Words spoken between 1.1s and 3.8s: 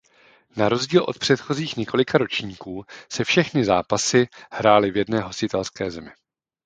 předchozích několika ročníků se všechny